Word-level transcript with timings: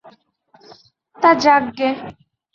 তা 1.17 1.29
যাক 1.43 1.63
গে। 1.77 1.89